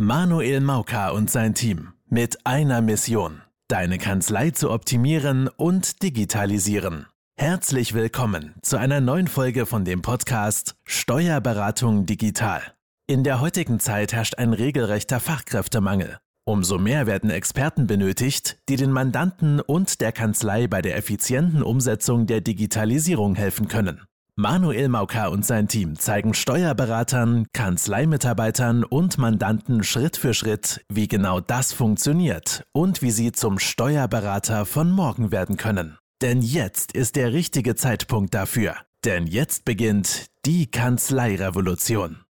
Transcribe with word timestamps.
Manuel 0.00 0.60
Mauka 0.60 1.08
und 1.10 1.28
sein 1.28 1.54
Team 1.54 1.92
mit 2.08 2.46
einer 2.46 2.80
Mission, 2.82 3.42
deine 3.66 3.98
Kanzlei 3.98 4.50
zu 4.50 4.70
optimieren 4.70 5.48
und 5.48 6.04
digitalisieren. 6.04 7.06
Herzlich 7.36 7.94
willkommen 7.94 8.54
zu 8.62 8.76
einer 8.76 9.00
neuen 9.00 9.26
Folge 9.26 9.66
von 9.66 9.84
dem 9.84 10.00
Podcast 10.00 10.76
Steuerberatung 10.84 12.06
digital. 12.06 12.62
In 13.08 13.24
der 13.24 13.40
heutigen 13.40 13.80
Zeit 13.80 14.12
herrscht 14.12 14.38
ein 14.38 14.52
regelrechter 14.52 15.18
Fachkräftemangel. 15.18 16.18
Umso 16.46 16.78
mehr 16.78 17.08
werden 17.08 17.30
Experten 17.30 17.88
benötigt, 17.88 18.58
die 18.68 18.76
den 18.76 18.92
Mandanten 18.92 19.60
und 19.60 20.00
der 20.00 20.12
Kanzlei 20.12 20.68
bei 20.68 20.80
der 20.80 20.96
effizienten 20.96 21.64
Umsetzung 21.64 22.28
der 22.28 22.40
Digitalisierung 22.40 23.34
helfen 23.34 23.66
können. 23.66 24.02
Manuel 24.40 24.88
Mauka 24.88 25.26
und 25.26 25.44
sein 25.44 25.66
Team 25.66 25.98
zeigen 25.98 26.32
Steuerberatern, 26.32 27.48
Kanzleimitarbeitern 27.52 28.84
und 28.84 29.18
Mandanten 29.18 29.82
Schritt 29.82 30.16
für 30.16 30.32
Schritt, 30.32 30.84
wie 30.88 31.08
genau 31.08 31.40
das 31.40 31.72
funktioniert 31.72 32.64
und 32.70 33.02
wie 33.02 33.10
sie 33.10 33.32
zum 33.32 33.58
Steuerberater 33.58 34.64
von 34.64 34.92
morgen 34.92 35.32
werden 35.32 35.56
können. 35.56 35.98
Denn 36.22 36.40
jetzt 36.40 36.92
ist 36.92 37.16
der 37.16 37.32
richtige 37.32 37.74
Zeitpunkt 37.74 38.32
dafür. 38.32 38.76
Denn 39.04 39.26
jetzt 39.26 39.64
beginnt 39.64 40.26
die 40.46 40.70
Kanzleirevolution. 40.70 42.24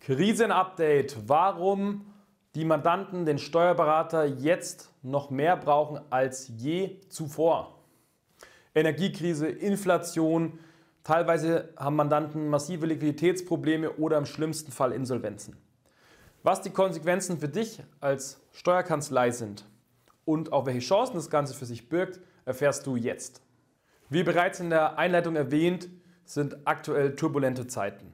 Krisenupdate. 0.00 1.16
Warum 1.28 2.12
die 2.56 2.64
Mandanten 2.64 3.24
den 3.24 3.38
Steuerberater 3.38 4.24
jetzt 4.24 4.90
noch 5.02 5.30
mehr 5.30 5.56
brauchen 5.56 6.00
als 6.10 6.50
je 6.56 6.98
zuvor. 7.08 7.77
Energiekrise, 8.78 9.48
Inflation. 9.48 10.58
Teilweise 11.04 11.70
haben 11.76 11.96
Mandanten 11.96 12.48
massive 12.48 12.86
Liquiditätsprobleme 12.86 13.92
oder 13.92 14.18
im 14.18 14.26
schlimmsten 14.26 14.72
Fall 14.72 14.92
Insolvenzen. 14.92 15.56
Was 16.42 16.62
die 16.62 16.70
Konsequenzen 16.70 17.38
für 17.40 17.48
dich 17.48 17.82
als 18.00 18.40
Steuerkanzlei 18.52 19.30
sind 19.30 19.64
und 20.24 20.52
auch 20.52 20.66
welche 20.66 20.80
Chancen 20.80 21.16
das 21.16 21.30
Ganze 21.30 21.54
für 21.54 21.66
sich 21.66 21.88
birgt, 21.88 22.20
erfährst 22.44 22.86
du 22.86 22.96
jetzt. 22.96 23.42
Wie 24.10 24.22
bereits 24.22 24.60
in 24.60 24.70
der 24.70 24.98
Einleitung 24.98 25.36
erwähnt, 25.36 25.88
sind 26.24 26.56
aktuell 26.64 27.14
turbulente 27.16 27.66
Zeiten. 27.66 28.12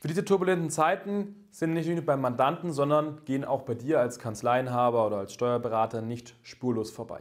Für 0.00 0.08
diese 0.08 0.24
turbulenten 0.24 0.68
Zeiten 0.68 1.46
sind 1.50 1.72
nicht 1.72 1.88
nur 1.88 2.02
beim 2.02 2.20
Mandanten, 2.20 2.72
sondern 2.72 3.24
gehen 3.24 3.44
auch 3.44 3.62
bei 3.62 3.74
dir 3.74 4.00
als 4.00 4.18
Kanzleienhaber 4.18 5.06
oder 5.06 5.18
als 5.18 5.32
Steuerberater 5.32 6.02
nicht 6.02 6.34
spurlos 6.42 6.90
vorbei. 6.90 7.20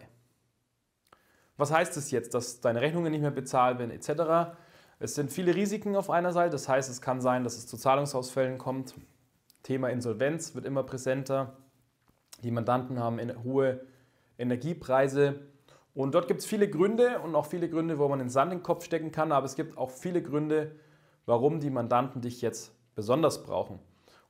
Was 1.58 1.72
heißt 1.72 1.98
es 1.98 2.12
jetzt, 2.12 2.34
dass 2.34 2.62
deine 2.62 2.82
Rechnungen 2.82 3.12
nicht 3.12 3.22
mehr 3.22 3.32
bezahlt 3.32 3.80
werden 3.80 3.92
etc.? 3.92 4.58
Es 5.00 5.16
sind 5.16 5.32
viele 5.32 5.54
Risiken 5.54 5.96
auf 5.96 6.10
einer 6.10 6.32
Seite. 6.32 6.52
Das 6.52 6.68
heißt, 6.68 6.90
es 6.90 7.02
kann 7.02 7.22
sein, 7.22 7.44
dass 7.44 7.58
es 7.58 7.68
zu 7.68 7.78
Zahlungsausfällen 7.78 8.58
kommt. 8.58 8.96
Thema 9.62 9.90
Insolvenz 9.90 10.56
wird 10.56 10.66
immer 10.66 10.84
präsenter. 10.84 11.58
Die 12.42 12.52
Mandanten 12.52 13.00
haben 13.00 13.20
hohe 13.44 13.82
Energiepreise. 14.38 15.42
Und 15.94 16.16
dort 16.16 16.28
gibt 16.28 16.40
es 16.40 16.46
viele 16.48 16.68
Gründe 16.68 17.20
und 17.20 17.36
auch 17.36 17.46
viele 17.46 17.70
Gründe, 17.70 18.00
wo 18.00 18.08
man 18.08 18.20
den 18.20 18.30
Sand 18.30 18.52
in 18.52 18.60
den 18.60 18.64
Kopf 18.64 18.84
stecken 18.84 19.12
kann. 19.12 19.32
Aber 19.32 19.46
es 19.46 19.56
gibt 19.56 19.78
auch 19.78 19.92
viele 19.92 20.24
Gründe, 20.24 20.76
warum 21.28 21.60
die 21.60 21.70
Mandanten 21.70 22.22
dich 22.22 22.42
jetzt 22.42 22.74
besonders 22.96 23.44
brauchen. 23.44 23.80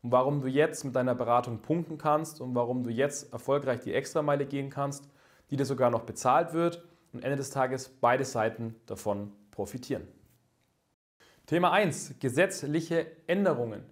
Und 0.02 0.12
warum 0.12 0.42
du 0.42 0.48
jetzt 0.48 0.84
mit 0.84 0.96
deiner 0.96 1.16
Beratung 1.16 1.60
punkten 1.60 1.98
kannst 1.98 2.42
und 2.42 2.54
warum 2.54 2.84
du 2.84 2.90
jetzt 2.90 3.32
erfolgreich 3.32 3.80
die 3.80 3.94
Extrameile 3.94 4.46
gehen 4.46 4.70
kannst, 4.70 5.10
die 5.50 5.56
dir 5.56 5.66
sogar 5.66 5.90
noch 5.90 6.02
bezahlt 6.02 6.54
wird 6.54 6.84
und 7.14 7.24
Ende 7.24 7.38
des 7.38 7.50
Tages 7.50 7.90
beide 7.90 8.26
Seiten 8.26 8.76
davon 8.86 9.32
profitieren. 9.52 10.08
Thema 11.46 11.72
1. 11.72 12.16
Gesetzliche 12.20 13.06
Änderungen. 13.28 13.84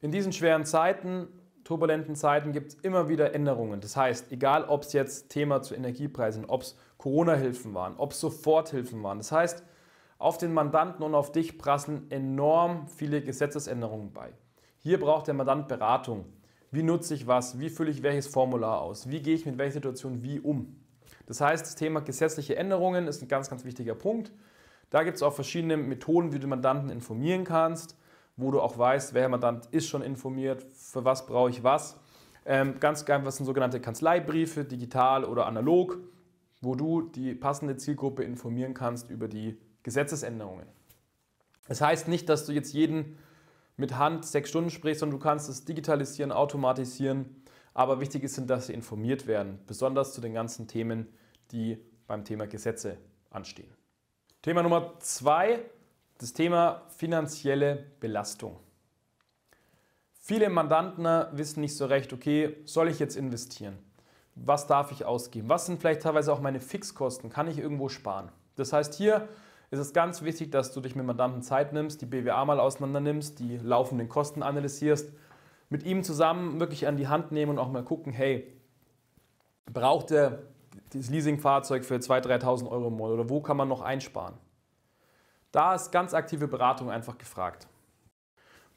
In 0.00 0.10
diesen 0.10 0.32
schweren 0.32 0.64
Zeiten, 0.64 1.28
turbulenten 1.64 2.16
Zeiten 2.16 2.52
gibt 2.52 2.72
es 2.72 2.74
immer 2.80 3.08
wieder 3.08 3.34
Änderungen. 3.34 3.80
Das 3.80 3.96
heißt, 3.96 4.32
egal 4.32 4.64
ob 4.64 4.82
es 4.82 4.92
jetzt 4.92 5.28
Thema 5.28 5.62
zu 5.62 5.74
Energiepreisen, 5.74 6.46
ob 6.46 6.62
es 6.62 6.76
Corona-Hilfen 6.98 7.74
waren, 7.74 7.96
ob 7.96 8.12
es 8.12 8.20
Soforthilfen 8.20 9.02
waren. 9.02 9.18
Das 9.18 9.32
heißt, 9.32 9.62
auf 10.18 10.36
den 10.36 10.52
Mandanten 10.52 11.02
und 11.02 11.14
auf 11.14 11.32
dich 11.32 11.58
prasseln 11.58 12.10
enorm 12.10 12.88
viele 12.88 13.22
Gesetzesänderungen 13.22 14.12
bei. 14.12 14.32
Hier 14.78 14.98
braucht 14.98 15.26
der 15.28 15.34
Mandant 15.34 15.68
Beratung. 15.68 16.26
Wie 16.70 16.82
nutze 16.82 17.14
ich 17.14 17.26
was? 17.26 17.58
Wie 17.58 17.70
fülle 17.70 17.90
ich 17.90 18.02
welches 18.02 18.26
Formular 18.26 18.80
aus? 18.80 19.08
Wie 19.08 19.22
gehe 19.22 19.34
ich 19.34 19.46
mit 19.46 19.58
welcher 19.58 19.74
Situation 19.74 20.22
wie 20.22 20.40
um? 20.40 20.76
Das 21.26 21.40
heißt, 21.40 21.64
das 21.64 21.74
Thema 21.74 22.00
gesetzliche 22.00 22.56
Änderungen 22.56 23.06
ist 23.06 23.22
ein 23.22 23.28
ganz, 23.28 23.48
ganz 23.50 23.64
wichtiger 23.64 23.94
Punkt. 23.94 24.32
Da 24.90 25.04
gibt 25.04 25.16
es 25.16 25.22
auch 25.22 25.32
verschiedene 25.32 25.76
Methoden, 25.76 26.32
wie 26.32 26.38
du 26.38 26.46
Mandanten 26.46 26.90
informieren 26.90 27.44
kannst, 27.44 27.96
wo 28.36 28.50
du 28.50 28.60
auch 28.60 28.76
weißt, 28.76 29.14
welcher 29.14 29.28
Mandant 29.28 29.66
ist 29.70 29.88
schon 29.88 30.02
informiert, 30.02 30.66
für 30.72 31.04
was 31.04 31.26
brauche 31.26 31.50
ich 31.50 31.62
was. 31.62 31.96
Ähm, 32.44 32.80
ganz 32.80 33.04
einfach 33.04 33.32
sind 33.32 33.46
sogenannte 33.46 33.80
Kanzleibriefe, 33.80 34.64
digital 34.64 35.24
oder 35.24 35.46
analog, 35.46 35.98
wo 36.60 36.74
du 36.74 37.02
die 37.02 37.34
passende 37.34 37.76
Zielgruppe 37.76 38.24
informieren 38.24 38.74
kannst 38.74 39.10
über 39.10 39.28
die 39.28 39.58
Gesetzesänderungen. 39.82 40.66
Das 41.68 41.80
heißt 41.80 42.08
nicht, 42.08 42.28
dass 42.28 42.46
du 42.46 42.52
jetzt 42.52 42.72
jeden 42.72 43.16
mit 43.76 43.96
Hand 43.96 44.26
sechs 44.26 44.50
Stunden 44.50 44.70
sprichst, 44.70 45.00
sondern 45.00 45.18
du 45.18 45.24
kannst 45.24 45.48
es 45.48 45.64
digitalisieren, 45.64 46.32
automatisieren. 46.32 47.39
Aber 47.74 48.00
wichtig 48.00 48.24
ist, 48.24 48.38
dass 48.48 48.66
sie 48.66 48.74
informiert 48.74 49.26
werden, 49.26 49.60
besonders 49.66 50.12
zu 50.12 50.20
den 50.20 50.34
ganzen 50.34 50.66
Themen, 50.66 51.08
die 51.52 51.78
beim 52.06 52.24
Thema 52.24 52.46
Gesetze 52.46 52.98
anstehen. 53.30 53.72
Thema 54.42 54.62
Nummer 54.62 54.94
zwei, 55.00 55.60
das 56.18 56.32
Thema 56.32 56.82
finanzielle 56.96 57.86
Belastung. 58.00 58.58
Viele 60.12 60.48
Mandanten 60.48 61.04
wissen 61.32 61.60
nicht 61.60 61.76
so 61.76 61.86
recht, 61.86 62.12
okay, 62.12 62.56
soll 62.64 62.88
ich 62.88 62.98
jetzt 62.98 63.16
investieren? 63.16 63.78
Was 64.34 64.66
darf 64.66 64.92
ich 64.92 65.04
ausgeben? 65.04 65.48
Was 65.48 65.66
sind 65.66 65.80
vielleicht 65.80 66.02
teilweise 66.02 66.32
auch 66.32 66.40
meine 66.40 66.60
Fixkosten? 66.60 67.30
Kann 67.30 67.48
ich 67.48 67.58
irgendwo 67.58 67.88
sparen? 67.88 68.30
Das 68.56 68.72
heißt, 68.72 68.94
hier 68.94 69.28
ist 69.70 69.78
es 69.78 69.92
ganz 69.92 70.22
wichtig, 70.22 70.50
dass 70.50 70.72
du 70.72 70.80
dich 70.80 70.94
mit 70.94 71.06
Mandanten 71.06 71.42
Zeit 71.42 71.72
nimmst, 71.72 72.00
die 72.00 72.06
BWA 72.06 72.44
mal 72.44 72.60
auseinander 72.60 73.00
nimmst, 73.00 73.38
die 73.38 73.56
laufenden 73.56 74.08
Kosten 74.08 74.42
analysierst, 74.42 75.10
mit 75.70 75.84
ihm 75.84 76.02
zusammen 76.02 76.60
wirklich 76.60 76.86
an 76.86 76.96
die 76.96 77.08
Hand 77.08 77.32
nehmen 77.32 77.52
und 77.52 77.58
auch 77.58 77.70
mal 77.70 77.84
gucken, 77.84 78.12
hey, 78.12 78.52
braucht 79.72 80.10
er 80.10 80.42
dieses 80.92 81.10
Leasingfahrzeug 81.10 81.84
für 81.84 81.94
2.000, 81.94 82.42
3.000 82.42 82.68
Euro 82.68 82.88
im 82.88 82.94
Monat 82.94 83.14
oder 83.14 83.30
wo 83.30 83.40
kann 83.40 83.56
man 83.56 83.68
noch 83.68 83.80
einsparen? 83.80 84.34
Da 85.52 85.74
ist 85.74 85.90
ganz 85.90 86.12
aktive 86.12 86.48
Beratung 86.48 86.90
einfach 86.90 87.18
gefragt. 87.18 87.68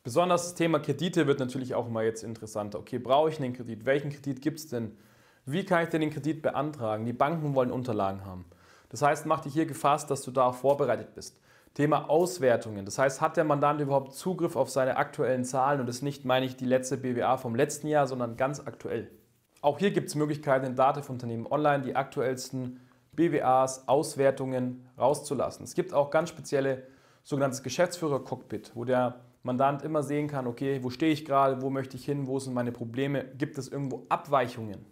Besonders 0.03 0.43
das 0.43 0.55
Thema 0.55 0.79
Kredite 0.79 1.27
wird 1.27 1.39
natürlich 1.39 1.75
auch 1.75 1.87
immer 1.87 2.03
jetzt 2.03 2.23
interessanter. 2.23 2.79
Okay, 2.79 2.99
brauche 2.99 3.29
ich 3.29 3.39
einen 3.39 3.53
Kredit? 3.53 3.85
Welchen 3.85 4.11
Kredit 4.11 4.41
gibt 4.41 4.59
es 4.59 4.67
denn? 4.67 4.97
Wie 5.45 5.65
kann 5.65 5.83
ich 5.83 5.89
denn 5.89 6.01
den 6.01 6.09
Kredit 6.09 6.41
beantragen? 6.41 7.05
Die 7.05 7.13
Banken 7.13 7.55
wollen 7.55 7.71
Unterlagen 7.71 8.25
haben. 8.25 8.45
Das 8.89 9.01
heißt, 9.01 9.25
mach 9.25 9.41
dich 9.41 9.53
hier 9.53 9.65
gefasst, 9.65 10.11
dass 10.11 10.21
du 10.21 10.31
da 10.31 10.51
vorbereitet 10.51 11.15
bist. 11.15 11.39
Thema 11.73 12.09
Auswertungen. 12.09 12.85
Das 12.85 13.00
heißt, 13.00 13.19
hat 13.19 13.35
der 13.35 13.44
Mandant 13.44 13.81
überhaupt 13.81 14.13
Zugriff 14.13 14.56
auf 14.56 14.69
seine 14.69 14.97
aktuellen 14.97 15.44
Zahlen? 15.44 15.79
Und 15.79 15.88
das 15.88 16.01
nicht, 16.01 16.23
meine 16.23 16.45
ich, 16.45 16.56
die 16.56 16.66
letzte 16.66 16.97
BWA 16.97 17.38
vom 17.38 17.56
letzten 17.56 17.88
Jahr, 17.88 18.06
sondern 18.06 18.38
ganz 18.38 18.59
aktuell. 18.59 19.09
Auch 19.61 19.79
hier 19.79 19.91
gibt 19.91 20.09
es 20.09 20.16
Möglichkeiten, 20.16 20.66
in 20.66 20.75
Dativ-Unternehmen 20.75 21.47
online 21.47 21.84
die 21.84 21.95
aktuellsten 21.95 22.79
BWAs, 23.13 23.88
Auswertungen 23.88 24.88
rauszulassen. 24.97 25.63
Es 25.63 25.73
gibt 25.73 25.94
auch 25.94 26.11
ganz 26.11 26.29
spezielle 26.29 26.84
sogenanntes 27.23 27.63
Geschäftsführer-Cockpit, 27.63 28.72
wo 28.75 28.85
der 28.85 29.22
Mandant 29.44 29.81
immer 29.81 30.03
sehen 30.03 30.28
kann, 30.28 30.47
okay, 30.47 30.79
wo 30.84 30.90
stehe 30.90 31.11
ich 31.11 31.25
gerade, 31.25 31.61
wo 31.61 31.69
möchte 31.69 31.97
ich 31.97 32.05
hin, 32.05 32.28
wo 32.28 32.40
sind 32.40 32.53
meine 32.53 32.72
Probleme, 32.72 33.25
gibt 33.38 33.57
es 33.57 33.67
irgendwo 33.67 34.05
Abweichungen. 34.09 34.85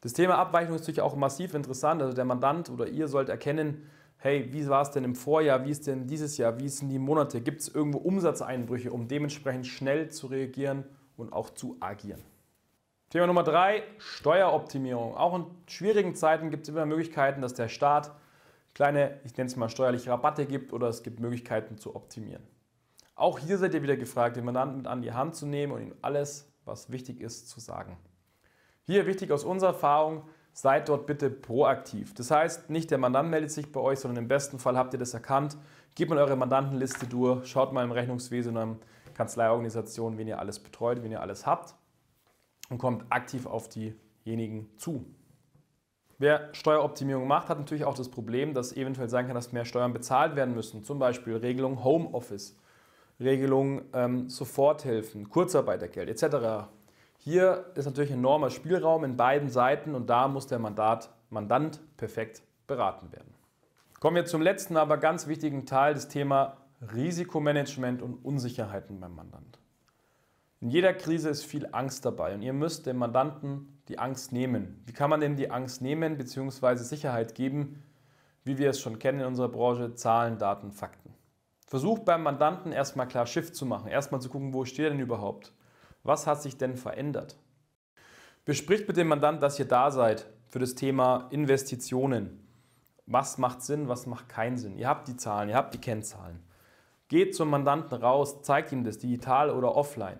Das 0.00 0.12
Thema 0.12 0.36
Abweichung 0.36 0.74
ist 0.74 0.82
natürlich 0.82 1.00
auch 1.00 1.16
massiv 1.16 1.54
interessant. 1.54 2.00
Also 2.02 2.14
der 2.14 2.24
Mandant 2.24 2.70
oder 2.70 2.86
ihr 2.86 3.08
sollt 3.08 3.28
erkennen, 3.28 3.88
hey, 4.18 4.52
wie 4.52 4.68
war 4.68 4.82
es 4.82 4.90
denn 4.90 5.04
im 5.04 5.14
Vorjahr, 5.14 5.64
wie 5.64 5.70
ist 5.70 5.86
denn 5.86 6.06
dieses 6.06 6.36
Jahr, 6.36 6.58
wie 6.58 6.68
sind 6.68 6.90
die 6.90 6.98
Monate, 6.98 7.40
gibt 7.40 7.60
es 7.60 7.68
irgendwo 7.68 7.98
Umsatzeinbrüche, 7.98 8.92
um 8.92 9.08
dementsprechend 9.08 9.66
schnell 9.66 10.10
zu 10.10 10.26
reagieren 10.26 10.84
und 11.16 11.32
auch 11.32 11.50
zu 11.50 11.76
agieren. 11.80 12.22
Thema 13.10 13.26
Nummer 13.26 13.42
drei, 13.42 13.84
Steueroptimierung. 13.96 15.16
Auch 15.16 15.34
in 15.34 15.46
schwierigen 15.66 16.14
Zeiten 16.14 16.50
gibt 16.50 16.64
es 16.64 16.68
immer 16.68 16.84
Möglichkeiten, 16.84 17.40
dass 17.40 17.54
der 17.54 17.68
Staat 17.68 18.12
kleine, 18.74 19.18
ich 19.24 19.36
nenne 19.36 19.48
es 19.48 19.56
mal 19.56 19.70
steuerliche 19.70 20.10
Rabatte 20.10 20.46
gibt 20.46 20.72
oder 20.72 20.88
es 20.88 21.02
gibt 21.02 21.18
Möglichkeiten 21.20 21.78
zu 21.78 21.96
optimieren. 21.96 22.42
Auch 23.14 23.38
hier 23.38 23.56
seid 23.56 23.74
ihr 23.74 23.82
wieder 23.82 23.96
gefragt, 23.96 24.36
den 24.36 24.44
Mandanten 24.44 24.76
mit 24.76 24.86
an 24.86 25.02
die 25.02 25.12
Hand 25.12 25.34
zu 25.34 25.46
nehmen 25.46 25.72
und 25.72 25.82
ihm 25.82 25.94
alles, 26.02 26.52
was 26.64 26.92
wichtig 26.92 27.20
ist, 27.20 27.48
zu 27.48 27.60
sagen. 27.60 27.96
Hier 28.82 29.06
wichtig 29.06 29.32
aus 29.32 29.42
unserer 29.42 29.70
Erfahrung, 29.70 30.28
seid 30.52 30.88
dort 30.88 31.06
bitte 31.06 31.30
proaktiv. 31.30 32.14
Das 32.14 32.30
heißt, 32.30 32.70
nicht 32.70 32.90
der 32.90 32.98
Mandant 32.98 33.30
meldet 33.30 33.50
sich 33.50 33.70
bei 33.70 33.80
euch, 33.80 34.00
sondern 34.00 34.24
im 34.24 34.28
besten 34.28 34.58
Fall 34.58 34.76
habt 34.76 34.92
ihr 34.92 34.98
das 34.98 35.14
erkannt. 35.14 35.56
Gebt 35.94 36.10
mal 36.10 36.18
eure 36.18 36.36
Mandantenliste 36.36 37.06
durch, 37.06 37.46
schaut 37.46 37.72
mal 37.72 37.84
im 37.84 37.92
Rechnungswesen, 37.92 38.52
in 38.52 38.58
einer 38.58 38.76
Kanzleiorganisation, 39.14 40.18
wen 40.18 40.28
ihr 40.28 40.38
alles 40.38 40.58
betreut, 40.58 41.02
wen 41.02 41.12
ihr 41.12 41.20
alles 41.20 41.46
habt 41.46 41.74
und 42.68 42.78
kommt 42.78 43.04
aktiv 43.10 43.46
auf 43.46 43.68
diejenigen 43.68 44.68
zu. 44.76 45.04
Wer 46.18 46.48
Steueroptimierung 46.52 47.28
macht, 47.28 47.48
hat 47.48 47.58
natürlich 47.58 47.84
auch 47.84 47.94
das 47.94 48.08
Problem, 48.08 48.52
dass 48.52 48.76
eventuell 48.76 49.08
sein 49.08 49.26
kann, 49.26 49.36
dass 49.36 49.52
mehr 49.52 49.64
Steuern 49.64 49.92
bezahlt 49.92 50.34
werden 50.34 50.54
müssen. 50.54 50.82
Zum 50.82 50.98
Beispiel 50.98 51.36
Regelung 51.36 51.84
Homeoffice. 51.84 52.56
Regelung, 53.20 53.82
ähm, 53.94 54.28
Soforthilfen, 54.28 55.28
Kurzarbeitergeld 55.28 56.08
etc. 56.08 56.68
Hier 57.18 57.66
ist 57.74 57.84
natürlich 57.84 58.12
enormer 58.12 58.50
Spielraum 58.50 59.04
in 59.04 59.16
beiden 59.16 59.50
Seiten 59.50 59.94
und 59.94 60.08
da 60.08 60.28
muss 60.28 60.46
der 60.46 60.58
Mandat, 60.58 61.10
Mandant 61.30 61.80
perfekt 61.96 62.42
beraten 62.66 63.12
werden. 63.12 63.34
Kommen 64.00 64.16
wir 64.16 64.24
zum 64.24 64.40
letzten, 64.40 64.76
aber 64.76 64.96
ganz 64.96 65.26
wichtigen 65.26 65.66
Teil 65.66 65.94
des 65.94 66.08
Thema 66.08 66.56
Risikomanagement 66.94 68.00
und 68.00 68.24
Unsicherheiten 68.24 69.00
beim 69.00 69.16
Mandant. 69.16 69.58
In 70.60 70.70
jeder 70.70 70.94
Krise 70.94 71.28
ist 71.28 71.44
viel 71.44 71.68
Angst 71.72 72.04
dabei 72.04 72.34
und 72.34 72.42
ihr 72.42 72.52
müsst 72.52 72.86
dem 72.86 72.96
Mandanten 72.98 73.80
die 73.88 73.98
Angst 73.98 74.32
nehmen. 74.32 74.82
Wie 74.86 74.92
kann 74.92 75.10
man 75.10 75.20
denn 75.20 75.36
die 75.36 75.50
Angst 75.50 75.82
nehmen 75.82 76.16
bzw. 76.16 76.76
Sicherheit 76.76 77.34
geben? 77.34 77.82
Wie 78.44 78.58
wir 78.58 78.70
es 78.70 78.80
schon 78.80 78.98
kennen 78.98 79.20
in 79.20 79.26
unserer 79.26 79.48
Branche, 79.48 79.94
Zahlen, 79.94 80.38
Daten, 80.38 80.70
Fakten. 80.70 81.12
Versucht 81.66 82.04
beim 82.04 82.22
Mandanten 82.22 82.72
erstmal 82.72 83.08
klar 83.08 83.26
Shift 83.26 83.54
zu 83.54 83.66
machen, 83.66 83.88
erstmal 83.88 84.20
zu 84.20 84.30
gucken, 84.30 84.54
wo 84.54 84.64
steht 84.64 84.86
er 84.86 84.90
denn 84.90 85.00
überhaupt? 85.00 85.52
Was 86.08 86.26
hat 86.26 86.40
sich 86.40 86.56
denn 86.56 86.78
verändert? 86.78 87.36
Bespricht 88.46 88.88
mit 88.88 88.96
dem 88.96 89.08
Mandanten, 89.08 89.42
dass 89.42 89.58
ihr 89.58 89.66
da 89.66 89.90
seid 89.90 90.26
für 90.46 90.58
das 90.58 90.74
Thema 90.74 91.28
Investitionen. 91.28 92.48
Was 93.04 93.36
macht 93.36 93.60
Sinn, 93.60 93.88
was 93.88 94.06
macht 94.06 94.26
keinen 94.30 94.56
Sinn? 94.56 94.78
Ihr 94.78 94.88
habt 94.88 95.06
die 95.08 95.18
Zahlen, 95.18 95.50
ihr 95.50 95.54
habt 95.54 95.74
die 95.74 95.80
Kennzahlen. 95.82 96.42
Geht 97.08 97.36
zum 97.36 97.50
Mandanten 97.50 97.98
raus, 97.98 98.40
zeigt 98.40 98.72
ihm 98.72 98.84
das 98.84 98.96
digital 98.96 99.50
oder 99.50 99.76
offline. 99.76 100.18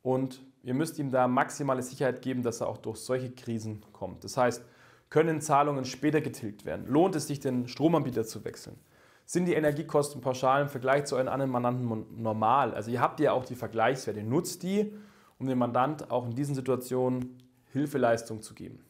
Und 0.00 0.42
ihr 0.62 0.72
müsst 0.72 0.98
ihm 0.98 1.10
da 1.10 1.28
maximale 1.28 1.82
Sicherheit 1.82 2.22
geben, 2.22 2.42
dass 2.42 2.62
er 2.62 2.68
auch 2.68 2.78
durch 2.78 2.96
solche 2.96 3.32
Krisen 3.32 3.84
kommt. 3.92 4.24
Das 4.24 4.38
heißt, 4.38 4.64
können 5.10 5.42
Zahlungen 5.42 5.84
später 5.84 6.22
getilgt 6.22 6.64
werden? 6.64 6.86
Lohnt 6.86 7.14
es 7.14 7.26
sich, 7.26 7.40
den 7.40 7.68
Stromanbieter 7.68 8.24
zu 8.24 8.42
wechseln? 8.46 8.78
Sind 9.26 9.46
die 9.46 9.54
Energiekosten 9.54 10.20
pauschal 10.20 10.62
im 10.62 10.68
Vergleich 10.68 11.04
zu 11.06 11.16
euren 11.16 11.26
anderen 11.26 11.50
Mandanten 11.50 12.22
normal? 12.22 12.72
Also 12.72 12.92
ihr 12.92 13.00
habt 13.00 13.18
ja 13.18 13.32
auch 13.32 13.44
die 13.44 13.56
Vergleichswerte. 13.56 14.22
Nutzt 14.22 14.62
die, 14.62 14.96
um 15.40 15.48
dem 15.48 15.58
Mandant 15.58 16.12
auch 16.12 16.24
in 16.26 16.36
diesen 16.36 16.54
Situationen 16.54 17.42
Hilfeleistung 17.72 18.40
zu 18.40 18.54
geben. 18.54 18.84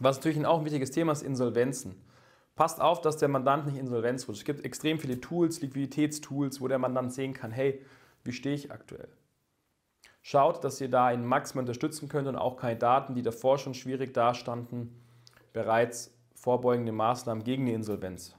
Was 0.00 0.16
natürlich 0.16 0.44
auch 0.46 0.60
ein 0.60 0.64
wichtiges 0.64 0.90
Thema 0.90 1.12
ist, 1.12 1.22
Insolvenzen. 1.22 1.96
Passt 2.56 2.80
auf, 2.80 3.02
dass 3.02 3.18
der 3.18 3.28
Mandant 3.28 3.66
nicht 3.66 3.76
Insolvenz 3.76 4.26
wird. 4.26 4.38
Es 4.38 4.44
gibt 4.44 4.64
extrem 4.64 4.98
viele 4.98 5.20
Tools, 5.20 5.60
Liquiditätstools, 5.60 6.60
wo 6.60 6.66
der 6.66 6.78
Mandant 6.78 7.12
sehen 7.12 7.34
kann, 7.34 7.50
hey, 7.50 7.84
wie 8.24 8.32
stehe 8.32 8.54
ich 8.54 8.72
aktuell? 8.72 9.08
Schaut, 10.22 10.64
dass 10.64 10.80
ihr 10.80 10.88
da 10.88 11.12
ihn 11.12 11.26
maximal 11.26 11.62
unterstützen 11.62 12.08
könnt 12.08 12.26
und 12.26 12.36
auch 12.36 12.56
keine 12.56 12.78
Daten, 12.78 13.14
die 13.14 13.22
davor 13.22 13.58
schon 13.58 13.74
schwierig 13.74 14.14
dastanden, 14.14 15.00
bereits 15.52 16.10
vorbeugende 16.34 16.92
Maßnahmen 16.92 17.44
gegen 17.44 17.66
die 17.66 17.72
Insolvenz. 17.74 18.37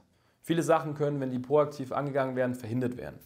Viele 0.50 0.64
Sachen 0.64 0.94
können, 0.94 1.20
wenn 1.20 1.30
die 1.30 1.38
proaktiv 1.38 1.92
angegangen 1.92 2.34
werden, 2.34 2.56
verhindert 2.56 2.96
werden. 2.96 3.20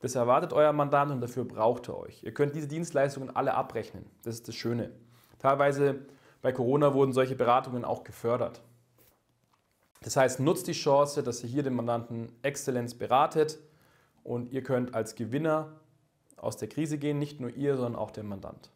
Das 0.00 0.14
erwartet 0.14 0.52
euer 0.52 0.74
Mandant 0.74 1.10
und 1.10 1.22
dafür 1.22 1.46
braucht 1.46 1.88
er 1.88 1.96
euch. 1.96 2.22
Ihr 2.22 2.34
könnt 2.34 2.54
diese 2.54 2.68
Dienstleistungen 2.68 3.34
alle 3.34 3.54
abrechnen. 3.54 4.04
Das 4.22 4.34
ist 4.34 4.48
das 4.48 4.54
Schöne. 4.54 4.90
Teilweise 5.38 6.00
bei 6.42 6.52
Corona 6.52 6.92
wurden 6.92 7.14
solche 7.14 7.36
Beratungen 7.36 7.86
auch 7.86 8.04
gefördert. 8.04 8.60
Das 10.02 10.18
heißt, 10.18 10.40
nutzt 10.40 10.66
die 10.66 10.72
Chance, 10.72 11.22
dass 11.22 11.42
ihr 11.42 11.48
hier 11.48 11.62
den 11.62 11.72
Mandanten 11.72 12.30
Exzellenz 12.42 12.92
beratet 12.92 13.58
und 14.22 14.52
ihr 14.52 14.62
könnt 14.62 14.94
als 14.94 15.14
Gewinner 15.14 15.72
aus 16.36 16.58
der 16.58 16.68
Krise 16.68 16.98
gehen, 16.98 17.18
nicht 17.18 17.40
nur 17.40 17.48
ihr, 17.48 17.78
sondern 17.78 17.96
auch 17.96 18.10
der 18.10 18.24
Mandant. 18.24 18.72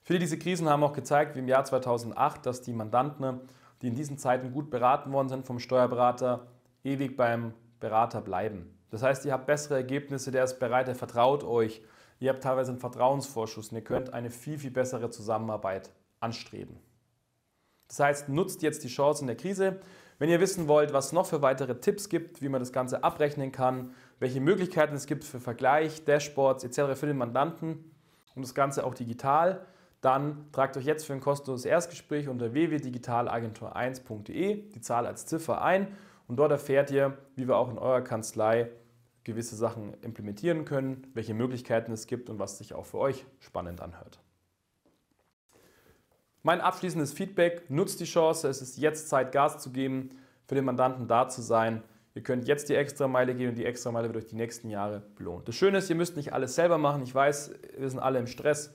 Viele 0.00 0.18
dieser 0.18 0.38
Krisen 0.38 0.66
haben 0.66 0.82
auch 0.82 0.94
gezeigt, 0.94 1.36
wie 1.36 1.40
im 1.40 1.48
Jahr 1.48 1.66
2008, 1.66 2.46
dass 2.46 2.62
die 2.62 2.72
Mandanten, 2.72 3.42
die 3.82 3.88
in 3.88 3.94
diesen 3.94 4.16
Zeiten 4.16 4.50
gut 4.50 4.70
beraten 4.70 5.12
worden 5.12 5.28
sind 5.28 5.44
vom 5.44 5.58
Steuerberater, 5.58 6.46
ewig 6.88 7.16
beim 7.16 7.54
Berater 7.80 8.20
bleiben. 8.20 8.74
Das 8.90 9.02
heißt, 9.02 9.24
ihr 9.24 9.32
habt 9.32 9.46
bessere 9.46 9.76
Ergebnisse, 9.76 10.30
der 10.30 10.44
ist 10.44 10.58
bereit, 10.58 10.88
er 10.88 10.94
vertraut 10.94 11.44
euch. 11.44 11.82
Ihr 12.20 12.30
habt 12.30 12.42
teilweise 12.42 12.72
einen 12.72 12.80
Vertrauensvorschuss 12.80 13.68
und 13.68 13.76
ihr 13.76 13.84
könnt 13.84 14.12
eine 14.12 14.30
viel, 14.30 14.58
viel 14.58 14.70
bessere 14.70 15.10
Zusammenarbeit 15.10 15.90
anstreben. 16.20 16.78
Das 17.88 18.00
heißt, 18.00 18.28
nutzt 18.28 18.62
jetzt 18.62 18.82
die 18.84 18.88
Chance 18.88 19.22
in 19.22 19.28
der 19.28 19.36
Krise. 19.36 19.80
Wenn 20.18 20.30
ihr 20.30 20.40
wissen 20.40 20.66
wollt, 20.66 20.92
was 20.92 21.06
es 21.06 21.12
noch 21.12 21.26
für 21.26 21.42
weitere 21.42 21.80
Tipps 21.80 22.08
gibt, 22.08 22.42
wie 22.42 22.48
man 22.48 22.60
das 22.60 22.72
Ganze 22.72 23.04
abrechnen 23.04 23.52
kann, 23.52 23.94
welche 24.18 24.40
Möglichkeiten 24.40 24.96
es 24.96 25.06
gibt 25.06 25.22
für 25.24 25.38
Vergleich, 25.38 26.04
Dashboards 26.04 26.64
etc. 26.64 26.98
für 26.98 27.06
den 27.06 27.18
Mandanten 27.18 27.92
und 28.34 28.42
das 28.42 28.54
Ganze 28.54 28.84
auch 28.84 28.94
digital, 28.94 29.64
dann 30.00 30.50
tragt 30.52 30.76
euch 30.76 30.84
jetzt 30.84 31.06
für 31.06 31.12
ein 31.12 31.20
kostenloses 31.20 31.66
Erstgespräch 31.66 32.28
unter 32.28 32.52
www.digitalagentur1.de 32.52 34.70
die 34.70 34.80
Zahl 34.80 35.06
als 35.06 35.26
Ziffer 35.26 35.62
ein 35.62 35.88
und 36.28 36.36
dort 36.36 36.52
erfährt 36.52 36.90
ihr, 36.90 37.18
wie 37.34 37.48
wir 37.48 37.56
auch 37.56 37.70
in 37.70 37.78
eurer 37.78 38.02
Kanzlei 38.02 38.70
gewisse 39.24 39.56
Sachen 39.56 39.94
implementieren 40.02 40.64
können, 40.64 41.06
welche 41.14 41.34
Möglichkeiten 41.34 41.92
es 41.92 42.06
gibt 42.06 42.30
und 42.30 42.38
was 42.38 42.58
sich 42.58 42.74
auch 42.74 42.86
für 42.86 42.98
euch 42.98 43.26
spannend 43.40 43.80
anhört. 43.80 44.20
Mein 46.42 46.60
abschließendes 46.60 47.12
Feedback, 47.12 47.68
nutzt 47.68 48.00
die 48.00 48.04
Chance, 48.04 48.48
es 48.48 48.62
ist 48.62 48.78
jetzt 48.78 49.08
Zeit, 49.08 49.32
Gas 49.32 49.58
zu 49.58 49.70
geben, 49.70 50.10
für 50.46 50.54
den 50.54 50.64
Mandanten 50.64 51.08
da 51.08 51.28
zu 51.28 51.42
sein. 51.42 51.82
Ihr 52.14 52.22
könnt 52.22 52.46
jetzt 52.46 52.68
die 52.68 52.74
Extrameile 52.74 53.34
gehen 53.34 53.50
und 53.50 53.58
die 53.58 53.66
Extrameile 53.66 54.08
wird 54.08 54.24
euch 54.24 54.30
die 54.30 54.36
nächsten 54.36 54.70
Jahre 54.70 55.02
belohnt. 55.16 55.46
Das 55.46 55.56
Schöne 55.56 55.78
ist, 55.78 55.90
ihr 55.90 55.96
müsst 55.96 56.16
nicht 56.16 56.32
alles 56.32 56.54
selber 56.54 56.78
machen. 56.78 57.02
Ich 57.02 57.14
weiß, 57.14 57.52
wir 57.76 57.90
sind 57.90 57.98
alle 57.98 58.18
im 58.18 58.26
Stress, 58.26 58.74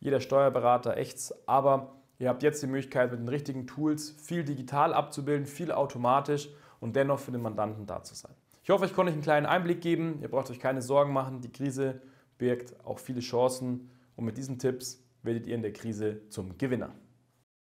jeder 0.00 0.20
Steuerberater 0.20 0.96
ächzt, 0.96 1.46
aber 1.46 1.96
ihr 2.18 2.28
habt 2.28 2.42
jetzt 2.42 2.62
die 2.62 2.66
Möglichkeit, 2.66 3.10
mit 3.10 3.20
den 3.20 3.28
richtigen 3.28 3.66
Tools 3.66 4.10
viel 4.10 4.44
digital 4.44 4.94
abzubilden, 4.94 5.44
viel 5.44 5.70
automatisch 5.70 6.48
und 6.82 6.96
dennoch 6.96 7.20
für 7.20 7.30
den 7.30 7.40
Mandanten 7.40 7.86
da 7.86 8.02
zu 8.02 8.14
sein. 8.14 8.32
Ich 8.64 8.70
hoffe, 8.70 8.86
ich 8.86 8.94
konnte 8.94 9.10
euch 9.10 9.14
einen 9.14 9.22
kleinen 9.22 9.46
Einblick 9.46 9.80
geben. 9.80 10.18
Ihr 10.20 10.28
braucht 10.28 10.50
euch 10.50 10.58
keine 10.58 10.82
Sorgen 10.82 11.12
machen. 11.12 11.40
Die 11.40 11.50
Krise 11.50 12.02
birgt 12.38 12.74
auch 12.84 12.98
viele 12.98 13.20
Chancen 13.20 13.88
und 14.16 14.24
mit 14.24 14.36
diesen 14.36 14.58
Tipps 14.58 15.00
werdet 15.22 15.46
ihr 15.46 15.54
in 15.54 15.62
der 15.62 15.72
Krise 15.72 16.28
zum 16.28 16.58
Gewinner. 16.58 16.90